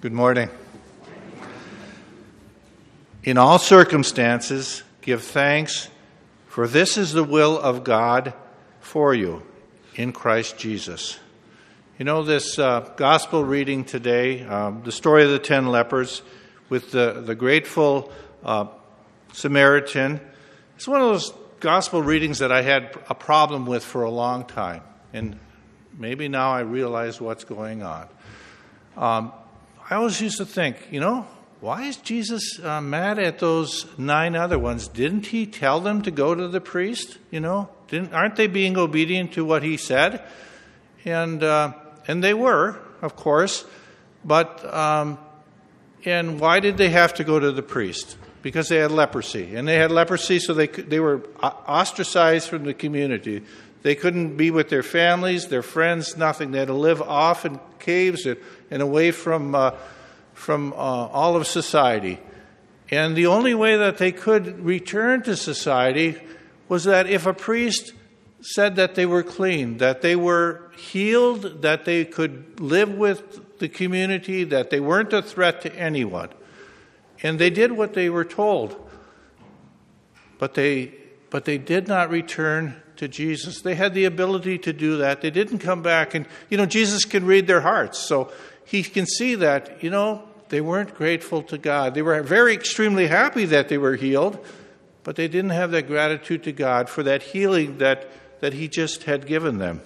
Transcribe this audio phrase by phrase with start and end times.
[0.00, 0.48] Good morning.
[3.24, 5.88] In all circumstances, give thanks,
[6.46, 8.32] for this is the will of God
[8.78, 9.42] for you
[9.96, 11.18] in Christ Jesus.
[11.98, 16.22] You know, this uh, gospel reading today, um, the story of the ten lepers
[16.68, 18.12] with the, the grateful
[18.44, 18.66] uh,
[19.32, 20.20] Samaritan,
[20.76, 24.44] it's one of those gospel readings that I had a problem with for a long
[24.44, 24.84] time.
[25.12, 25.40] And
[25.98, 28.08] maybe now I realize what's going on.
[28.96, 29.32] Um,
[29.90, 31.26] I always used to think, you know,
[31.60, 34.86] why is Jesus uh, mad at those nine other ones?
[34.86, 37.18] Didn't he tell them to go to the priest?
[37.30, 40.22] You know, Didn't, aren't they being obedient to what he said?
[41.04, 41.72] And uh,
[42.06, 43.64] and they were, of course,
[44.24, 45.18] but um,
[46.04, 48.18] and why did they have to go to the priest?
[48.42, 52.74] Because they had leprosy, and they had leprosy, so they they were ostracized from the
[52.74, 53.42] community.
[53.82, 56.50] They couldn't be with their families, their friends, nothing.
[56.50, 59.72] They had to live off in caves and away from, uh,
[60.34, 62.18] from uh, all of society.
[62.90, 66.16] And the only way that they could return to society
[66.68, 67.92] was that if a priest
[68.40, 73.68] said that they were clean, that they were healed, that they could live with the
[73.68, 76.28] community, that they weren't a threat to anyone.
[77.22, 78.76] And they did what they were told.
[80.38, 80.94] But they,
[81.30, 83.62] but they did not return to Jesus.
[83.62, 85.20] They had the ability to do that.
[85.20, 86.14] They didn't come back.
[86.14, 87.98] And, you know, Jesus can read their hearts.
[87.98, 88.30] So
[88.64, 91.94] he can see that, you know, they weren't grateful to God.
[91.94, 94.44] They were very extremely happy that they were healed,
[95.04, 98.08] but they didn't have that gratitude to God for that healing that,
[98.40, 99.82] that He just had given them.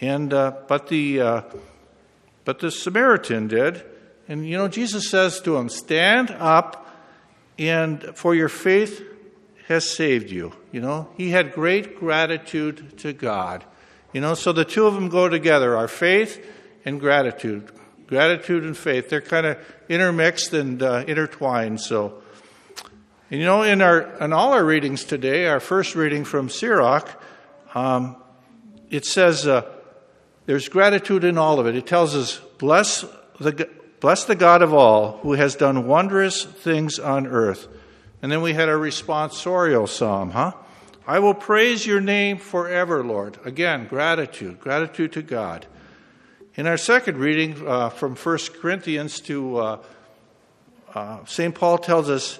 [0.00, 1.42] And uh, but the uh,
[2.44, 3.84] but the Samaritan did,
[4.26, 6.92] and you know Jesus says to him, "Stand up,
[7.56, 9.00] and for your faith
[9.68, 10.52] has saved you.
[10.72, 13.64] You know, he had great gratitude to God.
[14.12, 16.44] You know, so the two of them go together our faith
[16.84, 17.70] and gratitude.
[18.06, 21.80] Gratitude and faith, they're kind of intermixed and uh, intertwined.
[21.80, 22.22] So,
[23.30, 27.08] and you know, in, our, in all our readings today, our first reading from Sirach,
[27.74, 28.16] um,
[28.90, 29.62] it says uh,
[30.44, 31.74] there's gratitude in all of it.
[31.74, 33.06] It tells us, bless
[33.40, 33.70] the,
[34.00, 37.68] bless the God of all who has done wondrous things on earth.
[38.22, 40.52] And then we had a responsorial psalm, huh?
[41.06, 43.38] I will praise your name forever, Lord.
[43.44, 45.66] Again, gratitude, gratitude to God.
[46.54, 49.82] In our second reading uh, from 1 Corinthians to uh,
[50.94, 51.54] uh, St.
[51.54, 52.38] Paul tells us,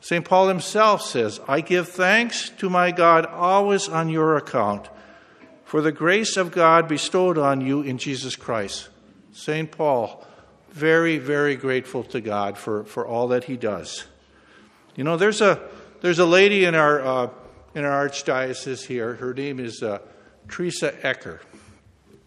[0.00, 0.24] St.
[0.24, 4.88] Paul himself says, I give thanks to my God always on your account
[5.64, 8.88] for the grace of God bestowed on you in Jesus Christ.
[9.32, 9.70] St.
[9.70, 10.24] Paul,
[10.70, 14.06] very, very grateful to God for, for all that he does.
[14.98, 15.60] You know, there's a
[16.00, 17.30] there's a lady in our uh,
[17.72, 19.14] in our archdiocese here.
[19.14, 20.00] Her name is uh,
[20.48, 21.38] Teresa Ecker,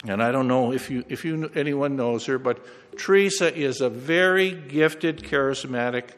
[0.08, 2.66] and I don't know if you if you anyone knows her, but
[2.98, 6.12] Teresa is a very gifted, charismatic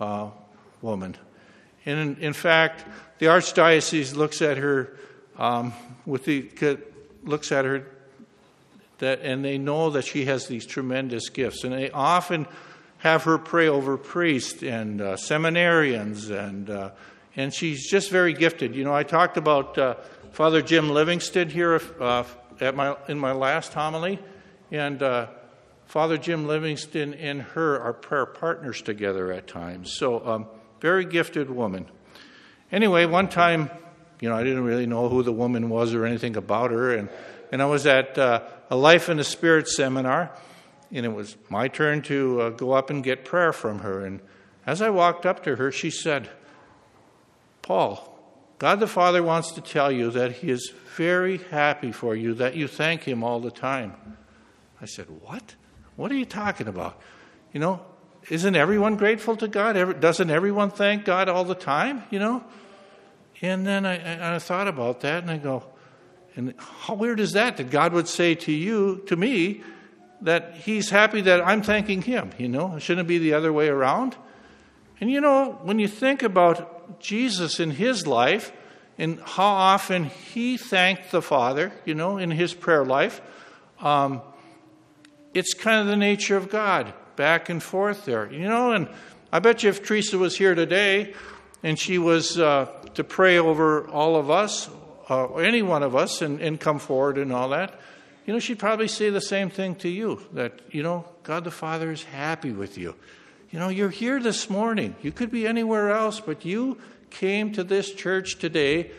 [0.00, 0.30] uh,
[0.80, 1.18] woman.
[1.84, 2.82] And in, in, fact,
[3.18, 4.96] the archdiocese looks at her
[5.36, 5.74] um,
[6.06, 6.48] with the
[7.24, 7.86] looks at her
[9.00, 12.46] that, and they know that she has these tremendous gifts, and they often
[13.00, 16.90] have her pray over priests and uh, seminarians, and uh,
[17.34, 18.74] and she's just very gifted.
[18.74, 19.94] You know, I talked about uh,
[20.32, 22.24] Father Jim Livingston here uh,
[22.60, 24.18] at my in my last homily,
[24.70, 25.28] and uh,
[25.86, 29.94] Father Jim Livingston and her are prayer partners together at times.
[29.94, 30.46] So, um,
[30.80, 31.86] very gifted woman.
[32.70, 33.70] Anyway, one time,
[34.20, 37.08] you know, I didn't really know who the woman was or anything about her, and
[37.50, 40.30] and I was at uh, a Life in the Spirit seminar
[40.92, 44.04] and it was my turn to uh, go up and get prayer from her.
[44.04, 44.20] And
[44.66, 46.28] as I walked up to her, she said,
[47.62, 48.18] Paul,
[48.58, 52.56] God the Father wants to tell you that He is very happy for you, that
[52.56, 53.94] you thank Him all the time.
[54.80, 55.54] I said, What?
[55.96, 57.00] What are you talking about?
[57.52, 57.80] You know,
[58.28, 60.00] isn't everyone grateful to God?
[60.00, 62.04] Doesn't everyone thank God all the time?
[62.10, 62.44] You know?
[63.42, 65.64] And then I, I thought about that and I go,
[66.36, 69.62] and how weird is that that God would say to you, to me,
[70.22, 72.78] that he's happy that I'm thanking him, you know?
[72.78, 74.16] Shouldn't be the other way around?
[75.00, 78.52] And you know, when you think about Jesus in his life
[78.98, 83.22] and how often he thanked the Father, you know, in his prayer life,
[83.80, 84.20] um,
[85.32, 88.72] it's kind of the nature of God, back and forth there, you know?
[88.72, 88.88] And
[89.32, 91.14] I bet you if Teresa was here today
[91.62, 94.68] and she was uh, to pray over all of us,
[95.08, 97.80] uh, any one of us, and, and come forward and all that,
[98.30, 101.50] you know, she'd probably say the same thing to you that, you know, God the
[101.50, 102.94] Father is happy with you.
[103.50, 104.94] You know, you're here this morning.
[105.02, 106.78] You could be anywhere else, but you
[107.10, 108.92] came to this church today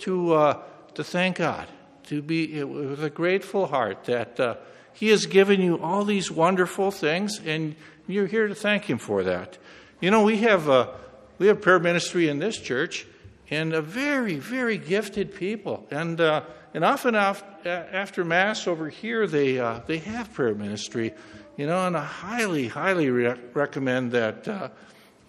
[0.00, 0.62] to, uh,
[0.96, 1.66] to thank God,
[2.08, 4.56] to be with a grateful heart that, uh,
[4.92, 7.76] He has given you all these wonderful things, and
[8.06, 9.56] you're here to thank Him for that.
[10.02, 10.94] You know, we have a,
[11.38, 13.06] we have prayer ministry in this church,
[13.50, 15.86] and a very, very gifted people.
[15.90, 16.42] And, uh,
[16.72, 21.14] and often after Mass over here, they, uh, they have prayer ministry.
[21.56, 24.68] You know, and I highly, highly re- recommend that uh,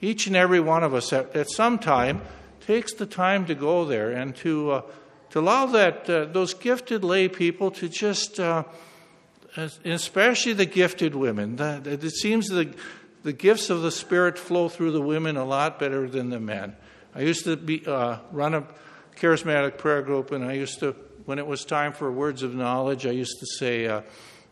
[0.01, 2.21] each and every one of us at, at, some time
[2.61, 4.81] takes the time to go there and to, uh,
[5.29, 8.63] to allow that, uh, those gifted lay people to just, uh,
[9.55, 12.73] especially the gifted women, it seems the,
[13.23, 16.75] the gifts of the Spirit flow through the women a lot better than the men.
[17.15, 18.67] I used to be, uh, run a
[19.15, 23.05] charismatic prayer group, and I used to, when it was time for words of knowledge,
[23.05, 24.01] I used to say, uh,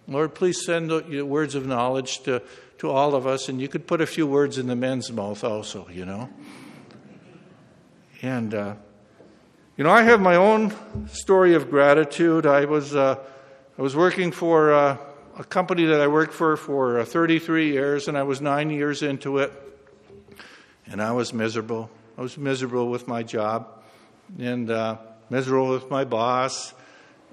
[0.07, 0.89] Lord, please send
[1.27, 2.41] words of knowledge to,
[2.77, 5.43] to all of us, and you could put a few words in the men's mouth
[5.43, 6.29] also, you know.
[8.21, 8.75] And, uh,
[9.75, 10.73] you know, I have my own
[11.09, 12.45] story of gratitude.
[12.45, 13.19] I was, uh,
[13.77, 14.97] I was working for uh,
[15.37, 19.03] a company that I worked for for uh, 33 years, and I was nine years
[19.03, 19.51] into it,
[20.85, 21.89] and I was miserable.
[22.17, 23.67] I was miserable with my job
[24.37, 24.97] and uh,
[25.29, 26.73] miserable with my boss,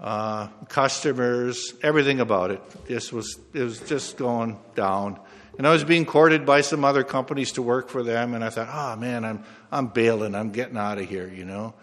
[0.00, 2.87] uh, customers, everything about it.
[2.87, 5.21] This was it was just going down.
[5.59, 8.49] And I was being courted by some other companies to work for them, and I
[8.49, 11.75] thought, oh man, I'm I'm bailing, I'm getting out of here, you know.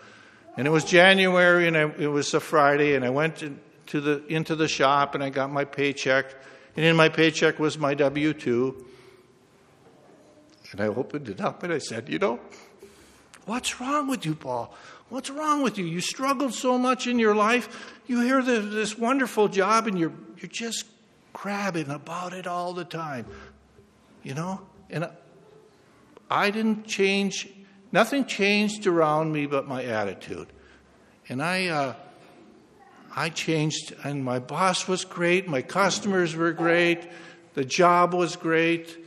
[0.57, 3.55] And it was January, and I, it was a Friday, and I went to,
[3.87, 6.33] to the into the shop, and I got my paycheck,
[6.75, 8.83] and in my paycheck was my W two.
[10.71, 12.39] And I opened it up, and I said, you know,
[13.47, 14.73] What's wrong with you, Paul?
[15.07, 15.85] What's wrong with you?
[15.85, 17.95] You struggled so much in your life.
[18.05, 20.85] You hear this wonderful job and you're, you're just
[21.31, 23.25] crabbing about it all the time.
[24.21, 24.61] You know?
[24.89, 25.09] And
[26.29, 27.47] I didn't change,
[27.93, 30.47] nothing changed around me but my attitude.
[31.29, 31.93] And I, uh,
[33.15, 37.07] I changed, and my boss was great, my customers were great,
[37.53, 39.06] the job was great.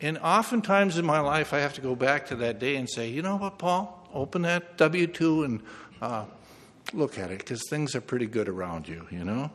[0.00, 3.08] And oftentimes in my life, I have to go back to that day and say,
[3.08, 4.08] you know what, Paul?
[4.14, 5.62] Open that W 2 and
[6.00, 6.24] uh,
[6.92, 9.50] look at it because things are pretty good around you, you know?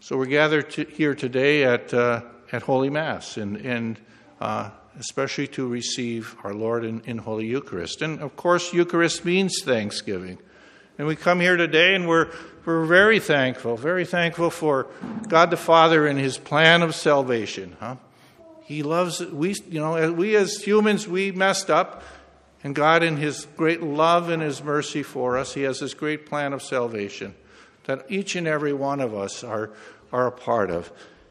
[0.00, 2.22] So we're gathered to, here today at, uh,
[2.52, 3.98] at Holy Mass, and, and
[4.38, 8.02] uh, especially to receive our Lord in, in Holy Eucharist.
[8.02, 10.38] And of course, Eucharist means thanksgiving.
[10.96, 12.30] And we come here today and we're,
[12.64, 14.86] we're very thankful, very thankful for
[15.26, 17.76] God the Father and His plan of salvation.
[17.80, 17.96] Huh?
[18.64, 22.02] He loves, we, you know, we as humans, we messed up.
[22.62, 26.26] And God, in His great love and His mercy for us, He has this great
[26.26, 27.34] plan of salvation
[27.84, 29.70] that each and every one of us are,
[30.12, 30.90] are a part of.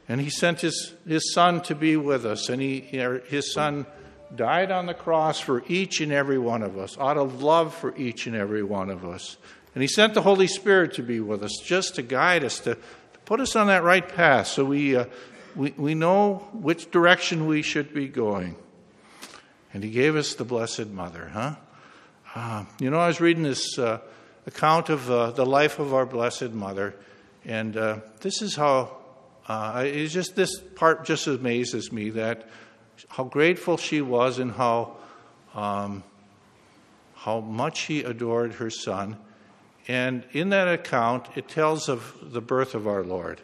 [0.09, 3.87] And He sent His, His Son to be with us, and he, His Son
[4.35, 7.95] died on the cross for each and every one of us, out of love for
[7.95, 9.37] each and every one of us.
[9.73, 12.75] And He sent the Holy Spirit to be with us, just to guide us, to,
[12.75, 15.05] to put us on that right path so we, uh,
[15.55, 18.55] we, we know which direction we should be going.
[19.73, 21.55] And He gave us the Blessed Mother, huh?
[22.35, 23.99] Uh, you know, I was reading this uh,
[24.47, 26.95] account of uh, the life of our Blessed Mother,
[27.45, 28.97] and uh, this is how.
[29.45, 32.47] Uh, it's just this part just amazes me that
[33.09, 34.95] how grateful she was and how,
[35.53, 36.03] um,
[37.15, 39.17] how much she adored her son.
[39.87, 43.41] And in that account, it tells of the birth of our Lord.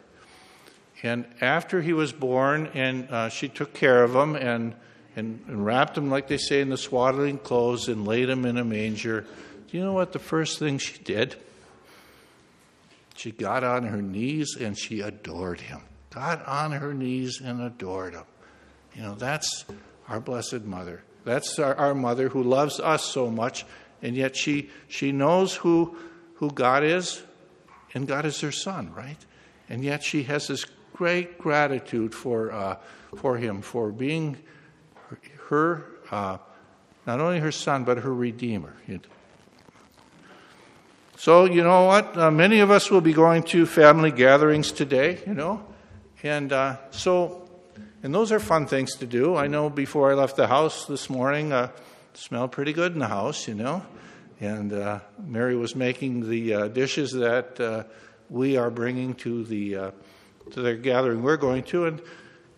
[1.02, 4.74] And after he was born, and uh, she took care of him and,
[5.16, 8.58] and, and, wrapped him, like they say, in the swaddling clothes and laid him in
[8.58, 9.24] a manger.
[9.70, 11.36] Do you know what the first thing she did?
[13.16, 15.80] She got on her knees and she adored him.
[16.10, 18.24] Got on her knees and adored him.
[18.94, 19.64] You know, that's
[20.08, 21.02] our Blessed Mother.
[21.24, 23.64] That's our, our mother who loves us so much,
[24.02, 25.96] and yet she, she knows who,
[26.36, 27.22] who God is,
[27.94, 29.18] and God is her son, right?
[29.68, 32.76] And yet she has this great gratitude for, uh,
[33.16, 34.36] for him, for being
[35.48, 36.38] her, uh,
[37.06, 38.74] not only her son, but her redeemer.
[41.16, 42.16] So, you know what?
[42.16, 45.62] Uh, many of us will be going to family gatherings today, you know.
[46.22, 47.39] And uh, so
[48.02, 49.36] and those are fun things to do.
[49.36, 51.70] I know before I left the house this morning, uh,
[52.14, 53.84] smelled pretty good in the house, you know.
[54.40, 57.84] And uh, Mary was making the uh, dishes that uh,
[58.30, 59.90] we are bringing to the uh,
[60.52, 61.84] to the gathering we're going to.
[61.84, 62.00] And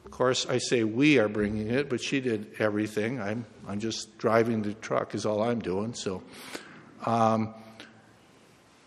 [0.05, 3.21] of course, I say we are bringing it, but she did everything.
[3.21, 5.95] I'm I'm just driving the truck is all I'm doing.
[5.95, 6.23] So,
[7.05, 7.53] um,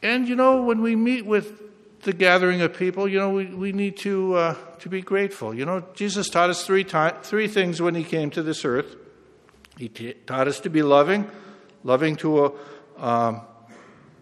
[0.01, 1.61] and you know, when we meet with
[2.05, 5.53] the gathering of people, you know, we, we need to, uh, to be grateful.
[5.53, 8.95] You know, Jesus taught us three, ti- three things when he came to this earth.
[9.77, 11.29] He t- taught us to be loving,
[11.83, 12.51] loving to a,
[12.97, 13.41] um,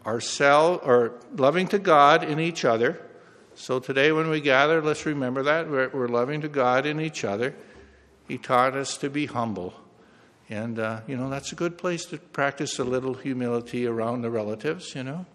[0.06, 3.00] ourselves or loving to God in each other.
[3.56, 7.24] So today, when we gather, let's remember that we're, we're loving to God in each
[7.24, 7.54] other.
[8.28, 9.74] He taught us to be humble.
[10.50, 14.32] And, uh, you know, that's a good place to practice a little humility around the
[14.32, 15.26] relatives, you know.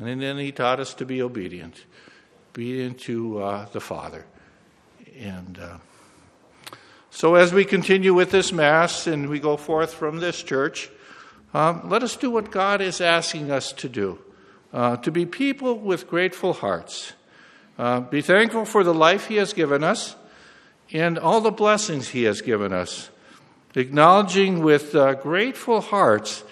[0.00, 1.84] And then he taught us to be obedient,
[2.52, 4.24] obedient to uh, the Father.
[5.18, 5.76] And uh,
[7.10, 10.88] so, as we continue with this Mass and we go forth from this church,
[11.52, 14.18] um, let us do what God is asking us to do
[14.72, 17.12] uh, to be people with grateful hearts.
[17.78, 20.16] Uh, be thankful for the life He has given us
[20.92, 23.10] and all the blessings He has given us.
[23.74, 26.44] Acknowledging with uh, grateful hearts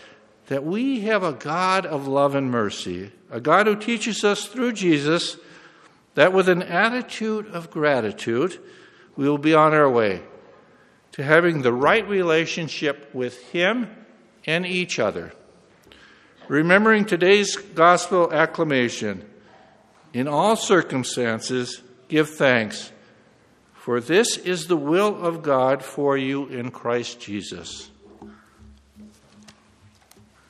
[0.49, 4.73] that we have a God of love and mercy, a God who teaches us through
[4.73, 5.37] Jesus
[6.14, 8.59] that with an attitude of gratitude,
[9.14, 10.23] we will be on our way
[11.12, 13.88] to having the right relationship with Him
[14.47, 15.33] and each other.
[16.49, 19.28] Remembering today's gospel acclamation,
[20.14, 22.90] in all circumstances, give thanks,
[23.75, 27.90] for this is the will of God for you in Christ Jesus.